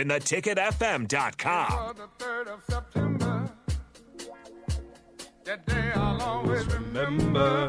and 0.00 0.10
theticketfm.com. 0.10 1.96
the 1.96 2.24
3rd 2.24 2.46
of 2.48 2.64
September. 2.68 3.50
That 5.44 5.66
day 5.66 5.92
I'll 5.94 6.22
always 6.22 6.66
remember. 6.66 7.68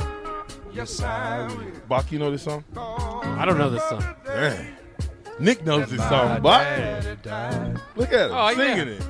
Yes, 0.73 1.01
I 1.01 1.47
will. 1.47 1.71
Bock, 1.89 2.11
you 2.11 2.19
know 2.19 2.31
this 2.31 2.43
song? 2.43 2.63
I 2.77 3.43
don't 3.45 3.57
know 3.57 3.69
this 3.69 3.83
song. 3.89 4.03
Dang. 4.25 4.67
Nick 5.39 5.65
knows 5.65 5.89
this 5.89 5.99
song, 6.07 6.41
Bock. 6.41 6.65
Look 7.95 8.13
at 8.13 8.29
him 8.29 8.35
Oh, 8.35 8.49
yeah. 8.49 8.55
singing 8.55 8.87
it. 8.89 9.03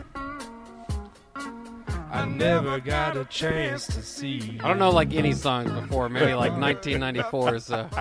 I 2.13 2.25
never 2.25 2.80
got 2.80 3.16
a 3.16 3.23
chance 3.25 3.85
to 3.88 4.02
see. 4.02 4.59
I 4.63 4.67
don't 4.67 4.80
know 4.80 4.89
like 4.89 5.13
any 5.13 5.33
songs 5.33 5.72
before, 5.72 6.09
maybe 6.09 6.33
like 6.33 6.52
1994. 6.53 7.59
So 7.59 7.88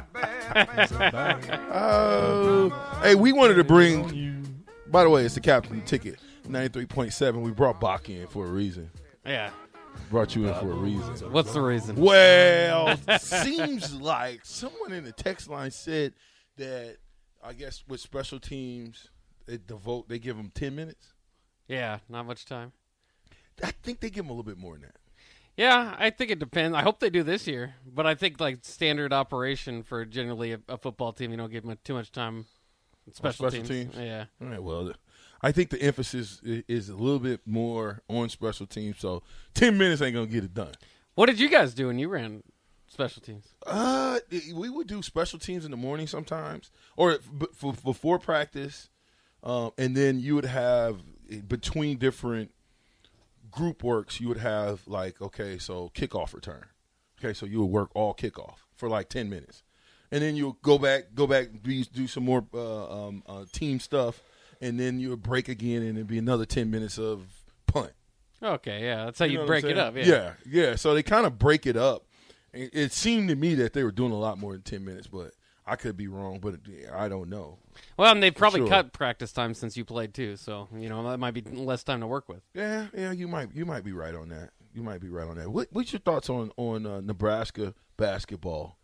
Oh, 1.72 3.00
hey, 3.02 3.14
we 3.14 3.32
wanted 3.32 3.54
to 3.54 3.64
bring. 3.64 4.38
By 4.90 5.04
the 5.04 5.10
way, 5.10 5.24
it's 5.24 5.34
the 5.34 5.40
captain 5.40 5.82
ticket, 5.82 6.18
ninety-three 6.48 6.86
point 6.86 7.12
seven. 7.12 7.42
We 7.42 7.50
brought 7.52 7.80
Bock 7.80 8.08
in 8.10 8.26
for 8.26 8.46
a 8.46 8.50
reason. 8.50 8.90
yeah. 9.24 9.50
Brought 10.08 10.34
you 10.36 10.48
in 10.48 10.54
for 10.54 10.70
a 10.70 10.74
reason. 10.74 11.32
What's 11.32 11.52
the 11.52 11.60
reason? 11.60 11.96
Well, 11.96 12.96
seems 13.18 13.94
like 13.94 14.40
someone 14.44 14.92
in 14.92 15.04
the 15.04 15.12
text 15.12 15.48
line 15.48 15.70
said 15.72 16.14
that 16.56 16.96
I 17.42 17.52
guess 17.52 17.82
with 17.88 18.00
special 18.00 18.38
teams, 18.38 19.08
they 19.46 19.58
devote 19.58 20.08
they 20.08 20.18
give 20.18 20.36
them 20.36 20.50
ten 20.54 20.74
minutes. 20.76 21.12
Yeah, 21.68 21.98
not 22.08 22.26
much 22.26 22.44
time. 22.44 22.72
I 23.62 23.72
think 23.82 24.00
they 24.00 24.10
give 24.10 24.24
them 24.24 24.30
a 24.30 24.32
little 24.32 24.44
bit 24.44 24.58
more 24.58 24.74
than 24.74 24.82
that. 24.82 24.96
Yeah, 25.56 25.94
I 25.98 26.10
think 26.10 26.30
it 26.30 26.38
depends. 26.38 26.74
I 26.76 26.82
hope 26.82 27.00
they 27.00 27.10
do 27.10 27.22
this 27.22 27.46
year, 27.46 27.74
but 27.84 28.06
I 28.06 28.14
think 28.14 28.40
like 28.40 28.60
standard 28.62 29.12
operation 29.12 29.82
for 29.82 30.04
generally 30.04 30.52
a, 30.52 30.60
a 30.68 30.78
football 30.78 31.12
team, 31.12 31.32
you 31.32 31.36
don't 31.36 31.50
give 31.50 31.64
them 31.64 31.76
too 31.84 31.94
much 31.94 32.10
time. 32.12 32.46
Special, 33.12 33.48
special 33.48 33.66
teams? 33.66 33.94
Yeah. 33.96 34.24
All 34.40 34.48
right. 34.48 34.62
Well, 34.62 34.92
I 35.42 35.52
think 35.52 35.70
the 35.70 35.80
emphasis 35.80 36.40
is 36.42 36.88
a 36.88 36.94
little 36.94 37.18
bit 37.18 37.40
more 37.46 38.02
on 38.08 38.28
special 38.28 38.66
teams. 38.66 38.98
So 38.98 39.22
ten 39.54 39.78
minutes 39.78 40.02
ain't 40.02 40.14
gonna 40.14 40.26
get 40.26 40.44
it 40.44 40.54
done. 40.54 40.72
What 41.14 41.26
did 41.26 41.40
you 41.40 41.48
guys 41.48 41.74
do 41.74 41.88
when 41.88 41.98
you 41.98 42.08
ran 42.08 42.42
special 42.86 43.22
teams? 43.22 43.46
Uh, 43.66 44.18
we 44.54 44.68
would 44.68 44.86
do 44.86 45.02
special 45.02 45.38
teams 45.38 45.64
in 45.64 45.70
the 45.70 45.76
morning 45.76 46.06
sometimes, 46.06 46.70
or 46.96 47.18
for, 47.54 47.72
before 47.72 48.18
practice, 48.18 48.88
um, 49.42 49.70
and 49.78 49.96
then 49.96 50.20
you 50.20 50.34
would 50.34 50.44
have 50.44 51.00
eh, 51.30 51.40
between 51.46 51.96
different 51.98 52.52
group 53.50 53.82
works. 53.82 54.20
You 54.20 54.28
would 54.28 54.38
have 54.38 54.86
like 54.86 55.20
okay, 55.20 55.58
so 55.58 55.90
kickoff 55.94 56.34
return. 56.34 56.66
Okay, 57.18 57.32
so 57.32 57.46
you 57.46 57.60
would 57.60 57.70
work 57.70 57.90
all 57.94 58.14
kickoff 58.14 58.56
for 58.74 58.88
like 58.88 59.08
ten 59.08 59.28
minutes, 59.30 59.62
and 60.12 60.22
then 60.22 60.36
you'll 60.36 60.58
go 60.62 60.78
back, 60.78 61.14
go 61.14 61.26
back, 61.26 61.48
do, 61.62 61.84
do 61.84 62.06
some 62.06 62.24
more 62.24 62.44
uh, 62.52 63.06
um, 63.06 63.22
uh, 63.26 63.44
team 63.52 63.80
stuff, 63.80 64.22
and 64.60 64.78
then 64.78 64.98
you'll 64.98 65.16
break 65.16 65.48
again, 65.48 65.82
and 65.82 65.96
it'd 65.96 66.06
be 66.06 66.18
another 66.18 66.44
ten 66.44 66.70
minutes 66.70 66.98
of 66.98 67.26
punt. 67.66 67.92
Okay, 68.42 68.84
yeah, 68.84 69.04
that's 69.04 69.18
how 69.18 69.26
you, 69.26 69.38
know 69.38 69.46
break 69.46 69.64
it 69.64 69.78
up. 69.78 69.96
Yeah. 69.96 70.04
yeah, 70.04 70.32
yeah. 70.46 70.74
So 70.76 70.94
they 70.94 71.02
kind 71.02 71.26
of 71.26 71.38
break 71.38 71.66
it 71.66 71.76
up. 71.76 72.06
It, 72.52 72.70
it 72.72 72.92
seemed 72.92 73.28
to 73.28 73.36
me 73.36 73.54
that 73.56 73.74
they 73.74 73.84
were 73.84 73.92
doing 73.92 74.12
a 74.12 74.18
lot 74.18 74.38
more 74.38 74.52
than 74.52 74.62
ten 74.62 74.84
minutes, 74.84 75.06
but 75.06 75.32
I 75.66 75.76
could 75.76 75.96
be 75.96 76.08
wrong. 76.08 76.40
But 76.40 76.56
I 76.92 77.08
don't 77.08 77.28
know. 77.28 77.58
Well, 77.96 78.12
and 78.12 78.22
they've 78.22 78.34
probably 78.34 78.60
sure. 78.60 78.68
cut 78.68 78.92
practice 78.92 79.32
time 79.32 79.54
since 79.54 79.76
you 79.76 79.84
played 79.84 80.14
too, 80.14 80.36
so 80.36 80.68
you 80.74 80.88
know 80.88 81.08
that 81.10 81.18
might 81.18 81.34
be 81.34 81.42
less 81.42 81.84
time 81.84 82.00
to 82.00 82.06
work 82.06 82.28
with. 82.28 82.42
Yeah, 82.54 82.86
yeah. 82.96 83.12
You 83.12 83.28
might 83.28 83.54
you 83.54 83.66
might 83.66 83.84
be 83.84 83.92
right 83.92 84.14
on 84.14 84.30
that. 84.30 84.50
You 84.74 84.82
might 84.82 85.00
be 85.00 85.08
right 85.08 85.28
on 85.28 85.36
that. 85.36 85.50
What, 85.50 85.68
what's 85.72 85.92
your 85.92 86.00
thoughts 86.00 86.30
on 86.30 86.50
on 86.56 86.86
uh, 86.86 87.00
Nebraska 87.00 87.74
basketball? 87.96 88.78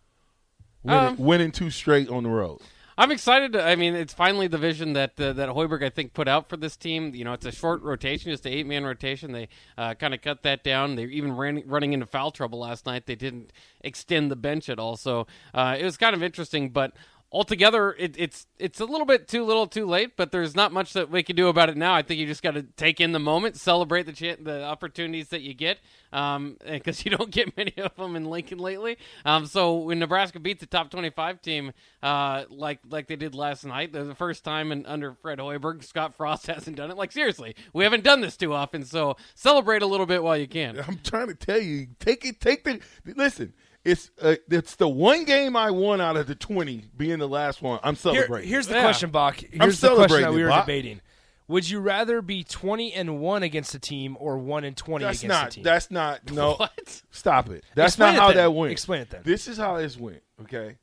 Winning, 0.87 1.09
Um, 1.09 1.17
winning 1.19 1.53
two 1.53 1.71
straight 1.71 2.09
on 2.09 2.23
the 2.23 2.31
road. 2.31 2.61
I'm 2.99 3.11
excited. 3.11 3.53
To, 3.53 3.63
I 3.63 3.77
mean, 3.77 3.95
it's 3.95 4.15
finally 4.15 4.47
the 4.47 4.57
vision 4.57 4.95
that 4.95 5.21
uh, 5.21 5.35
that 5.35 5.51
Hoiberg 5.51 5.85
I 5.85 5.91
think 5.91 6.15
put 6.15 6.29
out 6.29 6.49
for 6.49 6.57
this 6.57 6.79
team. 6.79 7.15
You 7.15 7.25
know, 7.25 7.35
it's 7.35 7.45
a 7.45 7.53
short 7.53 7.83
rotation, 7.83 8.31
just 8.31 8.47
an 8.47 8.53
eight 8.55 8.67
man 8.67 8.85
rotation. 8.85 9.33
They 9.33 9.49
uh, 9.77 9.93
kind 9.95 10.15
of 10.15 10.23
cut 10.23 10.43
that 10.45 10.65
down. 10.65 10.95
They 10.95 11.05
even 11.05 11.37
ran 11.37 11.63
running 11.67 11.93
into 11.93 12.07
foul 12.07 12.31
trouble 12.31 12.61
last 12.61 12.87
night. 12.87 13.05
They 13.05 13.15
didn't 13.15 13.53
extend 13.83 14.31
the 14.31 14.37
bench 14.37 14.71
at 14.71 14.79
all, 14.79 14.97
so 14.97 15.27
uh, 15.53 15.77
it 15.79 15.85
was 15.85 15.99
kind 15.99 16.17
of 16.17 16.23
interesting. 16.23 16.71
But 16.71 16.93
altogether, 17.33 17.93
it, 17.99 18.15
it's 18.19 18.47
it's 18.59 18.81
a 18.81 18.85
little 18.85 19.07
bit 19.07 19.29
too 19.29 19.45
little, 19.45 19.67
too 19.67 19.87
late. 19.87 20.17
But 20.17 20.33
there's 20.33 20.55
not 20.55 20.73
much 20.73 20.93
that 20.95 21.11
we 21.11 21.23
can 21.23 21.37
do 21.37 21.49
about 21.49 21.69
it 21.69 21.77
now. 21.77 21.95
I 21.95 22.03
think 22.03 22.21
you 22.21 22.27
just 22.27 22.43
got 22.43 22.55
to 22.55 22.63
take 22.63 23.01
in 23.01 23.13
the 23.13 23.19
moment, 23.19 23.57
celebrate 23.57 24.05
the 24.05 24.13
ch- 24.13 24.39
the 24.43 24.65
opportunities 24.65 25.29
that 25.29 25.43
you 25.43 25.55
get, 25.55 25.79
because 26.13 27.05
you 27.05 27.11
don't 27.11 27.31
get 27.31 27.57
many 27.57 27.75
of 27.79 27.95
them 27.97 28.17
in 28.17 28.25
Lincoln 28.25 28.59
lately. 28.59 28.99
Um, 29.25 29.47
so 29.47 29.77
when 29.77 29.99
Nebraska 29.99 30.41
beats 30.41 30.61
the 30.61 30.67
top 30.67 30.91
25 30.91 31.43
team, 31.43 31.73
uh, 32.03 32.45
like 32.49 32.81
like 32.89 33.07
they 33.09 33.17
did 33.17 33.35
last 33.35 33.65
night, 33.65 33.93
the 33.93 34.15
first 34.15 34.45
time 34.45 34.73
in, 34.73 34.87
under 34.87 35.15
Fred 35.15 35.39
Hoiberg, 35.39 35.85
Scott 35.85 36.15
Frost 36.15 36.47
hasn't 36.49 36.77
done 36.77 36.91
it. 36.91 36.97
Like 36.97 37.13
seriously, 37.13 37.55
we 37.73 37.85
haven't 37.85 38.05
done 38.05 38.21
this 38.21 38.37
too 38.37 38.53
often. 38.53 38.85
So 38.85 39.17
celebrate 39.35 39.83
a 39.83 39.87
little 39.87 40.07
bit 40.07 40.23
while 40.23 40.37
you 40.37 40.49
can. 40.49 40.79
I'm 40.87 41.01
trying 41.03 41.29
to 41.29 41.35
tell 41.35 41.61
you, 41.61 41.89
take 41.99 42.25
it, 42.25 42.41
take 42.41 42.65
the 42.65 42.81
listen. 43.05 43.53
It's 43.87 44.11
uh, 44.21 44.35
it's 44.51 44.75
the 44.77 44.89
one 44.89 45.25
game 45.25 45.55
I 45.57 45.71
won 45.71 46.01
out 46.01 46.17
of 46.17 46.27
the 46.27 46.35
twenty, 46.35 46.85
being 46.97 47.19
the 47.21 47.29
last 47.29 47.63
one. 47.63 47.79
I'm 47.85 47.95
Here, 47.95 48.15
celebrating. 48.15 48.49
here's 48.51 48.67
the 48.67 48.75
Yeah. 48.75 48.83
question, 48.83 49.11
Bock. 49.11 49.37
Here's 49.37 49.83
I'm 49.85 49.91
the 49.91 49.97
question 49.97 50.23
that 50.23 50.33
we 50.35 50.43
were 50.43 50.49
Bock. 50.49 50.67
debating. 50.67 51.01
Would 51.49 51.71
you 51.71 51.79
rather 51.79 52.21
be 52.23 52.43
20 52.43 52.93
and 52.93 53.21
1 53.21 53.45
against 53.45 53.73
a 53.73 53.79
team 53.79 54.17
or 54.19 54.37
1 54.37 54.65
and 54.65 54.77
20 54.77 55.05
that's 55.05 55.23
against 55.23 55.29
not. 55.41 55.47
a 55.47 55.51
team? 55.55 55.63
That's 55.63 55.91
not. 55.93 56.33
No. 56.33 56.55
What? 56.59 57.03
Stop 57.13 57.49
it. 57.51 57.63
That's 57.77 57.93
Explain 57.93 58.15
not 58.15 58.17
it 58.17 58.21
how 58.21 58.29
then. 58.29 58.37
that 58.39 58.51
went. 58.51 58.73
Explain 58.73 59.03
it 59.03 59.11
then. 59.11 59.21
This 59.25 59.47
is 59.47 59.57
how 59.57 59.77
this 59.79 59.97
went. 59.97 60.25
Okay. 60.43 60.79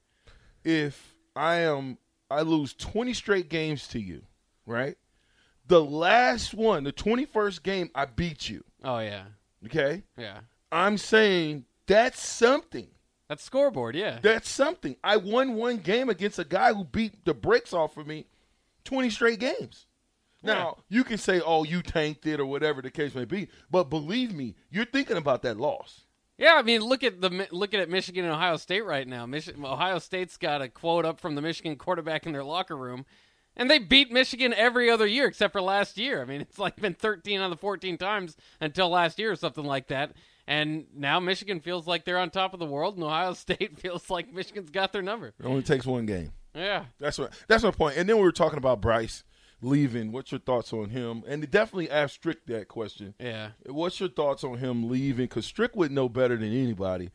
If 0.64 1.16
I 1.36 1.56
am, 1.56 1.98
I 2.32 2.44
lose 2.44 2.74
twenty 2.74 3.14
straight 3.14 3.50
games 3.50 3.88
to 3.90 4.00
you, 4.00 4.24
right? 4.66 4.96
The 5.68 5.84
last 5.84 6.54
one, 6.54 6.86
the 6.86 6.94
twenty-first 6.94 7.64
game, 7.64 7.90
I 7.94 8.06
beat 8.06 8.48
you. 8.48 8.64
Oh 8.86 9.00
yeah, 9.00 9.24
Okay. 9.66 10.04
yeah. 10.18 10.40
I'm 10.72 10.98
saying 10.98 11.66
that's 11.88 12.26
something. 12.26 12.88
That's 13.30 13.44
scoreboard. 13.44 13.96
Yeah. 13.96 14.20
That's 14.22 14.50
something. 14.50 14.96
I 15.04 15.18
won 15.18 15.56
one 15.56 15.78
game 15.78 16.10
against 16.10 16.40
a 16.40 16.44
guy 16.44 16.74
who 16.74 16.84
beat 16.84 17.26
the 17.26 17.34
brakes 17.34 17.74
off 17.74 17.98
of 17.98 18.06
me 18.08 18.26
20 18.84 19.10
straight 19.10 19.40
games. 19.40 19.86
Now, 20.46 20.80
you 20.90 21.06
can 21.06 21.18
say, 21.18 21.40
oh, 21.40 21.64
you 21.64 21.82
tanked 21.82 22.26
it 22.28 22.40
or 22.40 22.46
whatever 22.46 22.82
the 22.82 22.92
case 22.92 23.16
may 23.16 23.24
be, 23.24 23.48
but 23.72 23.86
believe 23.86 24.34
me, 24.34 24.56
you're 24.70 24.84
thinking 24.84 25.16
about 25.16 25.42
that 25.44 25.58
loss. 25.58 26.02
Yeah, 26.38 26.56
I 26.56 26.64
mean, 26.64 26.82
look 26.82 27.02
at 27.04 27.22
the 27.22 27.30
Mi- 27.30 27.48
look 27.52 27.74
at 27.74 27.90
Michigan 27.90 28.26
and 28.26 28.34
Ohio 28.34 28.58
State 28.58 28.84
right 28.84 29.08
now. 29.08 29.26
Mich- 29.26 29.48
Ohio 29.58 30.00
State's 30.00 30.36
got 30.36 30.62
a 30.62 30.68
quote 30.68 31.06
up 31.06 31.20
from 31.22 31.36
the 31.36 31.42
Michigan 31.42 31.78
quarterback 31.78 32.26
in 32.26 32.34
their 32.34 32.44
locker 32.44 32.76
room, 32.76 33.06
and 33.56 33.70
they 33.72 33.80
beat 33.80 34.12
Michigan 34.12 34.54
every 34.54 34.90
other 34.90 35.08
year 35.08 35.28
except 35.28 35.54
for 35.54 35.62
last 35.62 35.98
year. 35.98 36.22
I 36.22 36.26
mean, 36.26 36.42
it's 36.42 36.60
like 36.60 36.76
been 36.76 36.96
13 36.96 37.40
out 37.40 37.46
of 37.46 37.52
the 37.52 37.58
14 37.58 37.98
times 37.98 38.36
until 38.60 38.90
last 38.90 39.20
year 39.20 39.32
or 39.32 39.36
something 39.38 39.64
like 39.64 39.88
that. 39.88 40.12
And 40.48 40.86
now 40.94 41.20
Michigan 41.20 41.62
feels 41.62 41.88
like 41.88 42.04
they're 42.04 42.18
on 42.18 42.30
top 42.30 42.54
of 42.54 42.60
the 42.60 42.66
world, 42.66 42.96
and 42.96 43.04
Ohio 43.04 43.34
State 43.34 43.80
feels 43.80 44.10
like 44.10 44.34
Michigan's 44.34 44.70
got 44.70 44.92
their 44.92 45.02
number. 45.02 45.28
It 45.28 45.46
only 45.46 45.64
takes 45.64 45.86
one 45.86 46.06
game. 46.06 46.34
Yeah. 46.54 46.86
That's 47.00 47.18
what. 47.18 47.34
That's 47.48 47.64
my 47.64 47.72
point. 47.72 47.98
And 47.98 48.08
then 48.08 48.18
we 48.18 48.24
were 48.24 48.32
talking 48.32 48.58
about 48.58 48.82
Bryce 48.82 49.24
leaving. 49.62 50.12
What's 50.12 50.32
your 50.32 50.40
thoughts 50.40 50.74
on 50.74 50.90
him? 50.90 51.24
And 51.28 51.50
definitely 51.50 51.90
ask 51.90 52.16
Strick 52.16 52.46
that 52.48 52.68
question. 52.68 53.16
Yeah. 53.20 53.50
What's 53.66 54.00
your 54.00 54.10
thoughts 54.10 54.44
on 54.44 54.58
him 54.58 54.90
leaving? 54.90 55.26
Because 55.26 55.46
Strick 55.46 55.76
would 55.76 55.92
know 55.92 56.10
better 56.10 56.36
than 56.36 56.52
anybody 56.52 57.12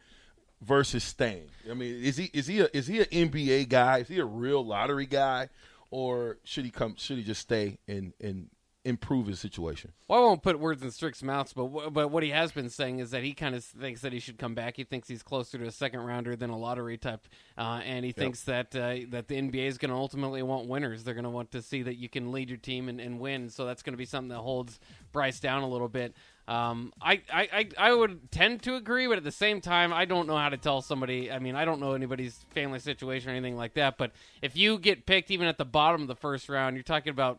versus 0.60 1.04
staying. 1.04 1.50
I 1.70 1.74
mean, 1.74 2.02
is 2.02 2.16
he 2.16 2.30
is 2.32 2.46
he 2.46 2.60
a, 2.60 2.68
is 2.72 2.86
he 2.86 3.00
an 3.00 3.06
NBA 3.06 3.68
guy? 3.68 3.98
Is 3.98 4.08
he 4.08 4.18
a 4.18 4.24
real 4.24 4.64
lottery 4.64 5.06
guy, 5.06 5.50
or 5.90 6.38
should 6.44 6.64
he 6.64 6.70
come? 6.70 6.96
Should 6.96 7.18
he 7.18 7.24
just 7.24 7.42
stay 7.42 7.78
and 7.86 8.12
and 8.20 8.48
improve 8.84 9.26
his 9.26 9.40
situation? 9.40 9.92
Well, 10.08 10.20
I 10.20 10.22
won't 10.22 10.42
put 10.42 10.58
words 10.58 10.82
in 10.82 10.90
Strick's 10.90 11.22
mouth, 11.22 11.52
but 11.54 11.66
wh- 11.68 11.92
but 11.92 12.08
what 12.08 12.22
he 12.22 12.30
has 12.30 12.52
been 12.52 12.70
saying 12.70 13.00
is 13.00 13.10
that 13.10 13.22
he 13.22 13.34
kind 13.34 13.54
of 13.54 13.64
thinks 13.64 14.00
that 14.02 14.12
he 14.12 14.18
should 14.20 14.38
come 14.38 14.54
back. 14.54 14.76
He 14.76 14.84
thinks 14.84 15.08
he's 15.08 15.22
closer 15.22 15.58
to 15.58 15.66
a 15.66 15.70
second 15.70 16.00
rounder 16.00 16.36
than 16.36 16.50
a 16.50 16.56
lottery 16.58 16.96
type, 16.96 17.26
uh, 17.56 17.80
and 17.84 18.04
he 18.04 18.12
thinks 18.12 18.42
that 18.44 18.74
uh, 18.74 18.96
that 19.10 19.28
the 19.28 19.36
NBA 19.36 19.66
is 19.66 19.78
going 19.78 19.90
to 19.90 19.96
ultimately 19.96 20.42
want 20.42 20.68
winners. 20.68 21.04
They're 21.04 21.14
going 21.14 21.24
to 21.24 21.30
want 21.30 21.50
to 21.52 21.62
see 21.62 21.82
that 21.82 21.96
you 21.96 22.08
can 22.08 22.32
lead 22.32 22.48
your 22.48 22.58
team 22.58 22.88
and, 22.88 23.00
and 23.00 23.20
win. 23.20 23.50
So 23.50 23.66
that's 23.66 23.82
going 23.82 23.94
to 23.94 23.98
be 23.98 24.06
something 24.06 24.28
that 24.28 24.38
holds 24.38 24.78
Bryce 25.12 25.40
down 25.40 25.62
a 25.62 25.68
little 25.68 25.88
bit. 25.88 26.14
Um, 26.46 26.94
I, 27.02 27.20
I, 27.30 27.48
I, 27.52 27.68
I 27.76 27.92
would 27.92 28.30
tend 28.30 28.62
to 28.62 28.76
agree, 28.76 29.06
but 29.06 29.18
at 29.18 29.24
the 29.24 29.30
same 29.30 29.60
time, 29.60 29.92
I 29.92 30.06
don't 30.06 30.26
know 30.26 30.36
how 30.36 30.48
to 30.48 30.56
tell 30.56 30.80
somebody. 30.80 31.30
I 31.30 31.40
mean, 31.40 31.54
I 31.54 31.66
don't 31.66 31.78
know 31.78 31.92
anybody's 31.92 32.34
family 32.54 32.78
situation 32.78 33.28
or 33.28 33.34
anything 33.34 33.56
like 33.56 33.74
that. 33.74 33.98
But 33.98 34.12
if 34.40 34.56
you 34.56 34.78
get 34.78 35.04
picked 35.04 35.30
even 35.30 35.46
at 35.46 35.58
the 35.58 35.66
bottom 35.66 36.00
of 36.00 36.08
the 36.08 36.16
first 36.16 36.48
round, 36.48 36.74
you're 36.74 36.84
talking 36.84 37.10
about 37.10 37.38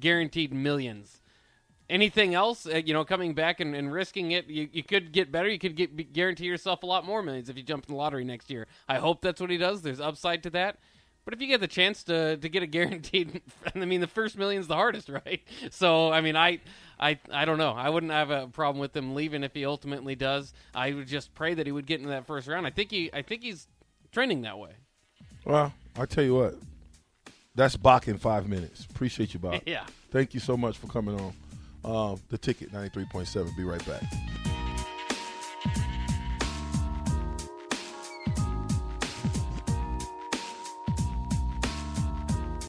guaranteed 0.00 0.52
millions. 0.52 1.22
Anything 1.90 2.34
else, 2.34 2.66
uh, 2.66 2.82
you 2.84 2.92
know, 2.92 3.04
coming 3.04 3.34
back 3.34 3.60
and, 3.60 3.74
and 3.74 3.90
risking 3.90 4.32
it, 4.32 4.46
you, 4.46 4.68
you 4.72 4.82
could 4.82 5.10
get 5.10 5.32
better. 5.32 5.48
You 5.48 5.58
could 5.58 5.74
get 5.74 6.12
guarantee 6.12 6.44
yourself 6.44 6.82
a 6.82 6.86
lot 6.86 7.06
more 7.06 7.22
millions 7.22 7.48
if 7.48 7.56
you 7.56 7.62
jump 7.62 7.86
in 7.88 7.94
the 7.94 7.98
lottery 7.98 8.24
next 8.24 8.50
year. 8.50 8.66
I 8.88 8.98
hope 8.98 9.22
that's 9.22 9.40
what 9.40 9.50
he 9.50 9.56
does. 9.56 9.80
There's 9.80 10.00
upside 10.00 10.42
to 10.42 10.50
that. 10.50 10.78
But 11.28 11.34
if 11.34 11.42
you 11.42 11.48
get 11.48 11.60
the 11.60 11.68
chance 11.68 12.04
to 12.04 12.38
to 12.38 12.48
get 12.48 12.62
a 12.62 12.66
guaranteed, 12.78 13.42
I 13.74 13.84
mean, 13.84 14.00
the 14.00 14.06
first 14.06 14.38
million's 14.38 14.66
the 14.66 14.74
hardest, 14.74 15.08
right? 15.26 15.42
So, 15.70 16.10
I 16.10 16.22
mean, 16.22 16.36
I, 16.36 16.60
I, 16.98 17.18
I 17.30 17.44
don't 17.44 17.58
know. 17.58 17.72
I 17.72 17.90
wouldn't 17.90 18.12
have 18.12 18.30
a 18.30 18.46
problem 18.46 18.80
with 18.80 18.96
him 18.96 19.14
leaving 19.14 19.44
if 19.44 19.52
he 19.52 19.66
ultimately 19.66 20.14
does. 20.14 20.54
I 20.74 20.94
would 20.94 21.06
just 21.06 21.34
pray 21.34 21.52
that 21.52 21.66
he 21.66 21.72
would 21.72 21.84
get 21.84 22.00
into 22.00 22.10
that 22.10 22.26
first 22.26 22.48
round. 22.48 22.66
I 22.66 22.70
think 22.70 22.90
he, 22.90 23.10
I 23.12 23.20
think 23.20 23.42
he's 23.42 23.68
trending 24.10 24.40
that 24.42 24.58
way. 24.58 24.70
Well, 25.44 25.72
I 25.98 26.06
tell 26.06 26.24
you 26.24 26.34
what, 26.34 26.54
that's 27.58 27.76
Bock 27.76 28.06
in 28.06 28.18
five 28.18 28.48
minutes. 28.48 28.86
Appreciate 28.88 29.34
you, 29.34 29.40
Bock. 29.40 29.62
Yeah. 29.66 29.84
Thank 30.10 30.32
you 30.32 30.40
so 30.40 30.56
much 30.56 30.78
for 30.78 30.86
coming 30.86 31.20
on. 31.20 31.34
Um, 31.84 32.20
the 32.30 32.38
ticket 32.38 32.72
ninety 32.72 32.88
three 32.88 33.04
point 33.04 33.28
seven. 33.28 33.52
Be 33.56 33.64
right 33.64 33.84
back. 33.84 34.02